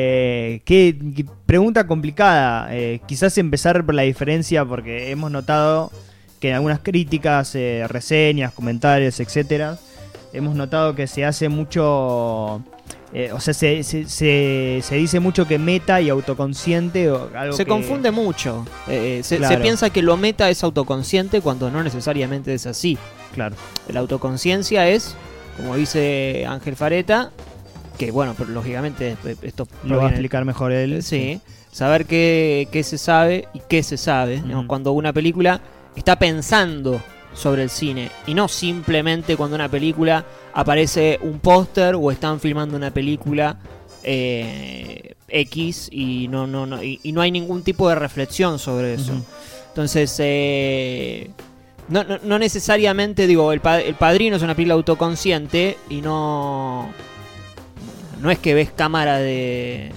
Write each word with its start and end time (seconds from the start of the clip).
Eh, 0.00 0.62
qué, 0.64 0.96
qué 1.14 1.26
pregunta 1.44 1.86
complicada. 1.86 2.68
Eh, 2.74 3.00
quizás 3.06 3.36
empezar 3.38 3.84
por 3.84 3.94
la 3.94 4.02
diferencia, 4.02 4.64
porque 4.64 5.10
hemos 5.10 5.30
notado 5.30 5.90
que 6.40 6.48
en 6.50 6.54
algunas 6.54 6.80
críticas, 6.80 7.54
eh, 7.54 7.84
reseñas, 7.88 8.52
comentarios, 8.52 9.20
etcétera, 9.20 9.78
hemos 10.32 10.54
notado 10.56 10.94
que 10.94 11.06
se 11.06 11.24
hace 11.24 11.48
mucho. 11.48 12.62
eh, 13.12 13.30
o 13.32 13.40
sea, 13.40 13.54
se, 13.54 13.82
se- 13.82 14.06
se- 14.08 14.80
se 14.82 14.94
dice 14.96 15.20
mucho 15.20 15.46
que 15.46 15.58
meta 15.58 16.00
y 16.00 16.08
autoconsciente. 16.08 17.10
O 17.10 17.30
algo 17.36 17.54
Se 17.56 17.64
que- 17.64 17.70
confunde 17.70 18.10
mucho. 18.10 18.66
Eh, 18.88 19.20
se, 19.22 19.38
piensa 19.58 19.90
que 19.90 20.02
lo 20.02 20.16
meta 20.16 20.48
es 20.50 20.62
autoconsciente 20.64 21.40
cuando 21.40 21.70
no 21.70 21.82
necesariamente 21.82 22.52
es 22.54 22.66
así. 22.66 22.98
Claro. 23.34 23.56
La 23.88 24.00
autoconciencia 24.00 24.88
es, 24.88 25.14
como 25.56 25.76
dice 25.76 26.44
Ángel 26.48 26.76
Fareta, 26.76 27.30
que 27.96 28.10
bueno, 28.10 28.34
pero 28.36 28.50
lógicamente 28.50 29.16
eh, 29.24 29.36
esto 29.42 29.66
Lo 29.84 29.96
va 29.98 30.04
a 30.04 30.10
explicar 30.10 30.44
mejor 30.44 30.72
él. 30.72 31.02
Sí, 31.02 31.40
saber 31.72 32.06
qué, 32.06 32.68
qué 32.70 32.82
se 32.82 32.98
sabe 32.98 33.48
y 33.54 33.60
qué 33.68 33.82
se 33.82 33.96
sabe. 33.96 34.42
Cuando 34.66 34.92
una 34.92 35.12
película 35.12 35.60
está 35.96 36.16
pensando 36.18 37.00
sobre 37.34 37.62
el 37.62 37.70
cine 37.70 38.10
y 38.26 38.32
no 38.34 38.48
simplemente 38.48 39.36
cuando 39.36 39.56
una 39.56 39.68
película 39.68 40.24
aparece 40.54 41.18
un 41.22 41.38
póster 41.38 41.94
o 41.94 42.10
están 42.10 42.40
filmando 42.40 42.76
una 42.76 42.90
película 42.90 43.58
eh, 44.20 45.14
X 45.28 45.88
y 45.92 46.28
no, 46.28 46.46
no, 46.46 46.64
no, 46.66 46.82
y, 46.82 47.00
y 47.02 47.12
no 47.12 47.20
hay 47.20 47.30
ningún 47.30 47.62
tipo 47.62 47.88
de 47.88 47.94
reflexión 47.96 48.58
sobre 48.58 48.94
eso. 48.94 49.12
Entonces, 49.68 50.14
eh, 50.20 51.30
no, 51.88 52.04
no- 52.04 52.18
no 52.22 52.38
necesariamente, 52.38 53.26
digo, 53.26 53.52
el, 53.52 53.60
pa- 53.60 53.80
el 53.80 53.94
Padrino 53.94 54.36
es 54.36 54.42
una 54.42 54.54
película 54.54 54.74
autoconsciente 54.74 55.76
y 55.90 56.00
no. 56.00 56.88
No 58.20 58.30
es 58.30 58.38
que 58.38 58.54
ves 58.54 58.70
cámara 58.70 59.18
de 59.18 59.92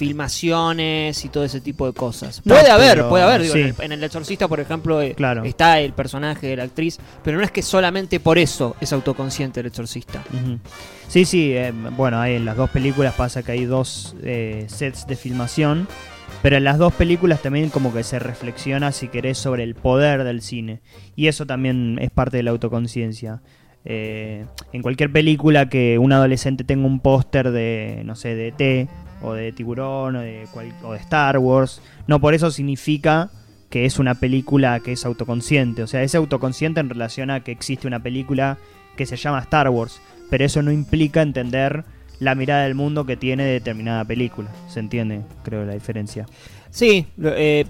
filmaciones 0.00 1.24
y 1.24 1.28
todo 1.28 1.44
ese 1.44 1.60
tipo 1.60 1.86
de 1.86 1.92
cosas. 1.92 2.40
No, 2.44 2.54
Puede 2.54 2.70
haber, 2.70 3.06
puede 3.08 3.24
haber. 3.24 3.42
digo, 3.42 3.54
sí. 3.54 3.60
en, 3.60 3.66
el, 3.68 3.74
en 3.80 3.92
El 3.92 4.04
Exorcista, 4.04 4.48
por 4.48 4.58
ejemplo, 4.60 5.02
eh, 5.02 5.14
Claro. 5.14 5.44
está 5.44 5.78
el 5.80 5.92
personaje 5.92 6.46
de 6.46 6.56
la 6.56 6.62
actriz, 6.64 6.98
pero 7.22 7.36
no 7.38 7.44
es 7.44 7.50
que 7.50 7.60
solamente 7.62 8.18
por 8.18 8.38
eso 8.38 8.76
es 8.80 8.92
autoconsciente 8.92 9.60
el 9.60 9.66
Exorcista. 9.66 10.22
Sí, 11.08 11.24
sí, 11.24 11.52
eh, 11.52 11.72
bueno, 11.96 12.18
hay 12.20 12.36
en 12.36 12.44
las 12.44 12.56
dos 12.56 12.70
películas 12.70 13.14
pasa 13.14 13.42
que 13.42 13.52
hay 13.52 13.64
dos 13.66 14.14
eh, 14.22 14.64
sets 14.68 15.06
de 15.06 15.16
filmación, 15.16 15.86
pero 16.42 16.56
en 16.56 16.64
las 16.64 16.78
dos 16.78 16.94
películas 16.94 17.42
también 17.42 17.68
como 17.68 17.92
que 17.92 18.02
se 18.02 18.18
reflexiona, 18.18 18.92
si 18.92 19.08
querés, 19.08 19.36
sobre 19.36 19.64
el 19.64 19.74
poder 19.74 20.24
del 20.24 20.40
cine. 20.40 20.80
Y 21.14 21.26
eso 21.26 21.44
también 21.44 21.98
es 22.00 22.10
parte 22.10 22.38
de 22.38 22.42
la 22.44 22.52
autoconciencia. 22.52 23.42
Eh, 23.84 24.44
en 24.72 24.82
cualquier 24.82 25.10
película 25.10 25.68
que 25.68 25.98
un 25.98 26.12
adolescente 26.12 26.64
tenga 26.64 26.86
un 26.86 27.00
póster 27.00 27.50
de, 27.50 28.02
no 28.04 28.14
sé, 28.14 28.34
de 28.34 28.48
ET, 28.48 28.88
o 29.22 29.34
de 29.34 29.52
Tiburón, 29.52 30.16
o 30.16 30.20
de, 30.20 30.46
Star 30.96 31.38
Wars, 31.38 31.82
no 32.06 32.20
por 32.20 32.34
eso 32.34 32.50
significa 32.50 33.30
que 33.68 33.84
es 33.84 33.98
una 33.98 34.14
película 34.14 34.80
que 34.80 34.92
es 34.92 35.04
autoconsciente. 35.04 35.82
O 35.82 35.86
sea, 35.86 36.02
es 36.02 36.14
autoconsciente 36.14 36.80
en 36.80 36.90
relación 36.90 37.30
a 37.30 37.40
que 37.40 37.52
existe 37.52 37.86
una 37.86 38.02
película 38.02 38.58
que 38.96 39.06
se 39.06 39.16
llama 39.16 39.40
Star 39.40 39.68
Wars, 39.68 40.00
pero 40.28 40.44
eso 40.44 40.62
no 40.62 40.72
implica 40.72 41.22
entender 41.22 41.84
la 42.18 42.34
mirada 42.34 42.64
del 42.64 42.74
mundo 42.74 43.06
que 43.06 43.16
tiene 43.16 43.44
determinada 43.44 44.04
película. 44.04 44.50
¿Se 44.68 44.80
entiende? 44.80 45.22
Creo 45.44 45.64
la 45.64 45.74
diferencia. 45.74 46.26
Sí, 46.70 47.06
eh, 47.22 47.64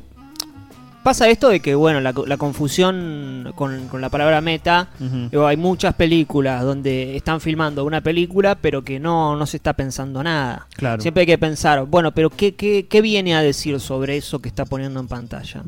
pasa 1.02 1.28
esto 1.28 1.48
de 1.48 1.60
que, 1.60 1.74
bueno, 1.74 2.00
la, 2.00 2.14
la 2.26 2.36
confusión 2.36 3.52
con, 3.54 3.88
con 3.88 4.00
la 4.00 4.08
palabra 4.08 4.40
meta. 4.40 4.88
Digo, 5.30 5.46
hay 5.46 5.56
muchas 5.56 5.94
películas 5.94 6.62
donde 6.64 7.16
están 7.16 7.40
filmando 7.40 7.84
una 7.84 8.00
película, 8.00 8.54
pero 8.54 8.82
que 8.82 9.00
no, 9.00 9.36
no 9.36 9.46
se 9.46 9.56
está 9.56 9.72
pensando 9.72 10.22
nada. 10.22 10.66
Claro. 10.76 11.00
Siempre 11.00 11.22
hay 11.22 11.26
que 11.26 11.38
pensar, 11.38 11.84
bueno, 11.86 12.12
pero 12.12 12.30
¿qué, 12.30 12.54
qué, 12.54 12.86
qué 12.88 13.00
viene 13.00 13.34
a 13.34 13.42
decir 13.42 13.78
sobre 13.80 14.16
eso 14.16 14.40
que 14.40 14.48
está 14.48 14.64
poniendo 14.64 15.00
en 15.00 15.08
pantalla? 15.08 15.62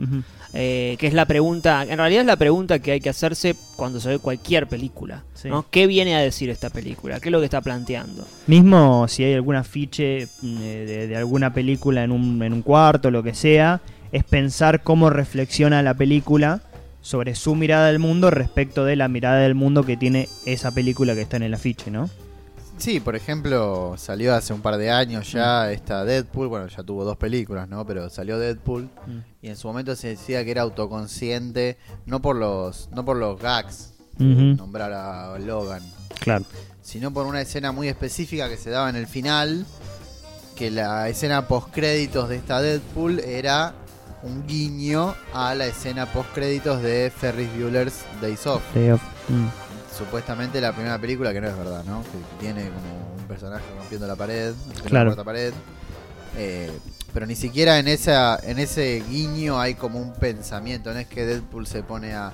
Eh, 0.54 0.96
que 0.98 1.06
es 1.06 1.14
la 1.14 1.24
pregunta, 1.24 1.82
en 1.82 1.96
realidad 1.96 2.20
es 2.20 2.26
la 2.26 2.36
pregunta 2.36 2.78
que 2.78 2.92
hay 2.92 3.00
que 3.00 3.08
hacerse 3.08 3.56
cuando 3.74 4.00
se 4.00 4.10
ve 4.10 4.18
cualquier 4.18 4.66
película. 4.66 5.22
Sí. 5.32 5.48
¿no? 5.48 5.64
¿Qué 5.70 5.86
viene 5.86 6.14
a 6.14 6.20
decir 6.20 6.50
esta 6.50 6.68
película? 6.68 7.20
¿Qué 7.20 7.30
es 7.30 7.32
lo 7.32 7.38
que 7.38 7.46
está 7.46 7.62
planteando? 7.62 8.26
Mismo 8.46 9.08
si 9.08 9.24
hay 9.24 9.32
algún 9.32 9.56
afiche 9.56 10.28
mm, 10.42 10.56
eh, 10.60 10.84
de, 10.86 11.06
de 11.08 11.16
alguna 11.16 11.54
película 11.54 12.04
en 12.04 12.12
un, 12.12 12.42
en 12.42 12.52
un 12.52 12.60
cuarto, 12.60 13.10
lo 13.10 13.22
que 13.22 13.34
sea, 13.34 13.80
es 14.12 14.24
pensar 14.24 14.82
cómo 14.82 15.10
reflexiona 15.10 15.82
la 15.82 15.94
película 15.94 16.60
sobre 17.00 17.34
su 17.34 17.54
mirada 17.56 17.86
del 17.88 17.98
mundo 17.98 18.30
respecto 18.30 18.84
de 18.84 18.94
la 18.96 19.08
mirada 19.08 19.38
del 19.38 19.54
mundo 19.54 19.84
que 19.84 19.96
tiene 19.96 20.28
esa 20.46 20.70
película 20.70 21.14
que 21.14 21.22
está 21.22 21.36
en 21.36 21.42
el 21.42 21.54
afiche, 21.54 21.90
¿no? 21.90 22.08
Sí, 22.78 23.00
por 23.00 23.14
ejemplo, 23.16 23.94
salió 23.96 24.34
hace 24.34 24.52
un 24.52 24.60
par 24.60 24.76
de 24.76 24.90
años 24.90 25.30
ya 25.32 25.70
esta 25.70 26.04
Deadpool, 26.04 26.48
bueno, 26.48 26.66
ya 26.68 26.82
tuvo 26.82 27.04
dos 27.04 27.16
películas, 27.16 27.68
¿no? 27.68 27.86
Pero 27.86 28.08
salió 28.08 28.38
Deadpool 28.38 28.88
y 29.40 29.48
en 29.48 29.56
su 29.56 29.68
momento 29.68 29.94
se 29.94 30.08
decía 30.08 30.44
que 30.44 30.50
era 30.50 30.62
autoconsciente, 30.62 31.76
no 32.06 32.20
por 32.22 32.36
los 32.36 32.88
no 32.92 33.04
por 33.04 33.16
los 33.18 33.38
gags, 33.40 33.94
nombrar 34.18 34.92
a 34.92 35.38
Logan, 35.38 35.82
Claro. 36.20 36.44
sino 36.82 37.12
por 37.12 37.26
una 37.26 37.40
escena 37.40 37.72
muy 37.72 37.88
específica 37.88 38.48
que 38.48 38.56
se 38.56 38.70
daba 38.70 38.88
en 38.90 38.96
el 38.96 39.06
final, 39.06 39.64
que 40.56 40.70
la 40.70 41.08
escena 41.08 41.46
post 41.48 41.68
créditos 41.72 42.28
de 42.28 42.36
esta 42.36 42.60
Deadpool 42.62 43.20
era 43.20 43.74
un 44.22 44.46
guiño 44.46 45.14
a 45.34 45.54
la 45.54 45.66
escena 45.66 46.06
post 46.06 46.32
créditos 46.34 46.82
de 46.82 47.12
Ferris 47.14 47.48
Bueller's 47.58 48.04
Days 48.20 48.46
Off. 48.46 48.62
Mm. 49.28 49.46
Supuestamente 49.96 50.60
la 50.60 50.72
primera 50.72 50.98
película, 50.98 51.32
que 51.32 51.40
no 51.40 51.48
es 51.48 51.56
verdad, 51.56 51.84
¿no? 51.84 52.02
Que 52.02 52.18
tiene 52.40 52.64
como 52.70 53.14
un 53.18 53.24
personaje 53.28 53.64
rompiendo 53.76 54.06
la 54.06 54.16
pared, 54.16 54.54
Claro. 54.86 55.14
la 55.14 55.24
pared. 55.24 55.52
Eh, 56.38 56.70
pero 57.12 57.26
ni 57.26 57.34
siquiera 57.36 57.78
en 57.78 57.88
esa 57.88 58.38
en 58.42 58.58
ese 58.58 59.02
guiño 59.08 59.60
hay 59.60 59.74
como 59.74 59.98
un 60.00 60.14
pensamiento, 60.14 60.92
no 60.94 60.98
es 60.98 61.06
que 61.06 61.26
Deadpool 61.26 61.66
se 61.66 61.82
pone 61.82 62.14
a 62.14 62.32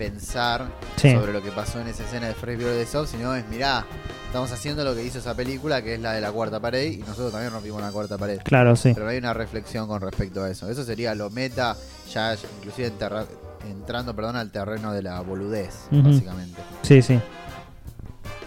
pensar 0.00 0.66
Sí. 0.96 1.12
sobre 1.12 1.32
lo 1.32 1.42
que 1.42 1.50
pasó 1.50 1.78
en 1.80 1.88
esa 1.88 2.04
escena 2.04 2.26
de 2.28 2.34
Fresh 2.34 2.56
Bueller 2.56 2.74
de 2.76 2.86
Soft, 2.86 3.10
sino 3.10 3.34
es, 3.34 3.46
mirá, 3.48 3.84
estamos 4.26 4.50
haciendo 4.50 4.82
lo 4.82 4.94
que 4.94 5.04
hizo 5.04 5.18
esa 5.18 5.34
película, 5.36 5.82
que 5.82 5.94
es 5.94 6.00
la 6.00 6.12
de 6.14 6.22
la 6.22 6.32
cuarta 6.32 6.58
pared, 6.58 6.90
y 6.90 6.96
nosotros 6.98 7.32
también 7.32 7.52
rompimos 7.52 7.82
la 7.82 7.90
cuarta 7.90 8.16
pared. 8.16 8.40
Claro, 8.42 8.74
sí. 8.76 8.92
Pero 8.94 9.04
no 9.04 9.10
hay 9.12 9.18
una 9.18 9.34
reflexión 9.34 9.86
con 9.88 10.00
respecto 10.00 10.42
a 10.42 10.50
eso. 10.50 10.70
Eso 10.70 10.84
sería 10.84 11.14
lo 11.14 11.28
meta, 11.28 11.76
ya 12.12 12.34
inclusive 12.58 12.88
enterra- 12.88 13.26
entrando 13.70 14.16
perdón, 14.16 14.36
al 14.36 14.50
terreno 14.50 14.92
de 14.92 15.02
la 15.02 15.20
boludez, 15.20 15.80
básicamente. 15.90 16.60
Sí, 16.82 17.02
sí. 17.02 17.20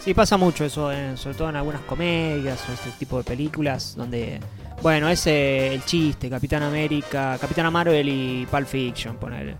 Sí, 0.03 0.13
pasa 0.15 0.35
mucho 0.37 0.65
eso, 0.65 0.91
eh, 0.91 1.15
sobre 1.15 1.35
todo 1.37 1.49
en 1.49 1.55
algunas 1.55 1.81
comedias 1.81 2.59
o 2.67 2.73
este 2.73 2.89
tipo 2.97 3.19
de 3.19 3.23
películas 3.23 3.93
donde, 3.95 4.39
bueno, 4.81 5.07
es 5.07 5.25
eh, 5.27 5.73
el 5.75 5.85
chiste, 5.85 6.29
Capitán 6.31 6.63
América, 6.63 7.37
Capitana 7.39 7.69
Marvel 7.71 8.09
y 8.09 8.45
Pulp 8.49 8.67
Fiction, 8.67 9.15
poner 9.17 9.55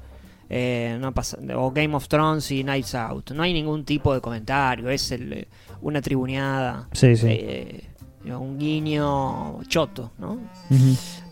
no 1.00 1.14
pasa, 1.14 1.38
o 1.56 1.72
Game 1.72 1.96
of 1.96 2.08
Thrones 2.08 2.52
y 2.52 2.64
Knives 2.64 2.94
Out. 2.96 3.32
No 3.32 3.44
hay 3.44 3.54
ningún 3.54 3.86
tipo 3.86 4.14
de 4.14 4.22
comentario, 4.22 4.90
es 4.90 5.12
el, 5.12 5.34
eh, 5.34 5.48
una 5.82 6.02
tribuneada, 6.02 6.88
Sí, 6.92 7.16
sí. 7.16 7.28
eh, 7.30 7.90
un 8.26 8.58
guiño 8.60 9.64
choto, 9.68 10.12
¿no? 10.18 10.40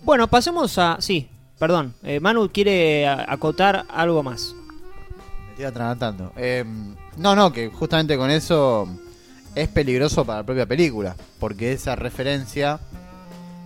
Bueno, 0.04 0.28
pasemos 0.28 0.78
a... 0.78 0.98
Sí, 1.00 1.30
perdón, 1.60 1.94
eh, 2.04 2.20
Manu 2.20 2.50
quiere 2.52 3.08
acotar 3.08 3.86
algo 3.90 4.24
más. 4.24 4.54
Me 5.46 5.50
estoy 5.52 5.66
atragantando. 5.66 6.34
Eh, 6.36 6.66
no, 7.18 7.36
no, 7.36 7.52
que 7.54 7.70
justamente 7.70 8.18
con 8.18 8.30
eso 8.32 8.88
es 9.56 9.68
peligroso 9.70 10.26
para 10.26 10.40
la 10.40 10.46
propia 10.46 10.66
película. 10.66 11.16
Porque 11.40 11.72
esa 11.74 11.96
referencia, 11.96 12.80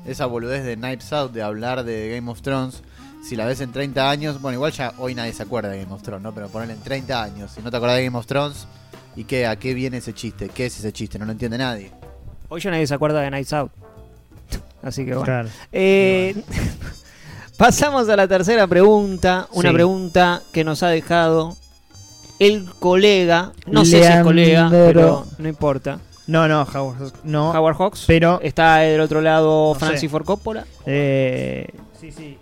esa 0.05 0.25
boludez 0.25 0.63
de 0.65 0.75
Knives 0.75 1.11
Out 1.13 1.31
de 1.31 1.41
hablar 1.44 1.83
de 1.83 2.13
Game 2.15 2.29
of 2.29 2.41
Thrones, 2.41 2.83
si 3.28 3.36
la 3.36 3.46
ves 3.46 3.59
en 3.62 3.72
30 3.72 4.09
años, 4.09 4.41
bueno, 4.41 4.56
igual 4.56 4.72
ya 4.72 4.94
hoy 4.97 5.16
nadie 5.16 5.34
se 5.34 5.44
acuerda 5.44 5.69
de 5.69 5.81
Game 5.81 5.94
of 5.94 6.02
Thrones, 6.03 6.24
¿no? 6.24 6.34
Pero 6.34 6.47
ponerle 6.50 6.74
en 6.75 6.81
30 6.81 7.24
años, 7.24 7.52
si 7.52 7.62
no 7.62 7.72
te 7.72 7.78
acordás 7.78 7.97
de 7.97 8.06
Game 8.06 8.18
of 8.18 8.25
Thrones, 8.28 8.68
¿y 9.16 9.24
qué? 9.24 9.47
¿A 9.47 9.56
qué 9.58 9.74
viene 9.74 9.97
ese 9.97 10.13
chiste? 10.13 10.50
¿Qué 10.50 10.68
es 10.68 10.78
ese 10.80 10.91
chiste? 10.94 11.18
No 11.19 11.25
lo 11.25 11.31
entiende 11.31 11.58
nadie. 11.58 11.91
Hoy 12.50 12.62
ya 12.62 12.69
nadie 12.72 12.86
se 12.88 12.94
acuerda 12.94 13.22
de 13.22 13.30
Knives 13.30 13.53
Out. 13.53 13.72
Así 14.84 15.03
que 15.06 15.12
bueno. 15.12 15.25
Claro. 15.25 15.50
Eh, 15.72 16.36
pasamos 17.57 18.07
a 18.10 18.16
la 18.16 18.27
tercera 18.27 18.68
pregunta. 18.68 19.48
Una 19.54 19.69
Sí. 19.69 19.74
pregunta 19.75 20.42
que 20.54 20.63
nos 20.63 20.83
ha 20.83 20.89
dejado 20.89 21.56
el 22.39 22.66
colega. 22.80 23.54
No 23.68 23.86
sé 23.86 23.98
si 24.01 24.04
es 24.04 24.24
colega, 24.24 24.68
pero 24.69 25.25
no 25.38 25.48
importa. 25.50 26.00
No, 26.28 26.48
no, 26.48 26.63
Howard, 26.63 27.13
no. 27.24 27.51
Howard 27.51 27.75
Hawks. 27.78 28.06
Pero, 28.07 28.39
Está 28.42 28.78
del 28.78 29.00
otro 29.00 29.21
lado 29.21 29.74
No 29.74 29.80
Francis 29.80 30.01
sé. 30.01 30.10
Ford 30.10 30.25
Coppola. 30.25 30.66
eh, 30.86 31.68
sí, 32.00 32.12
sí. 32.12 32.38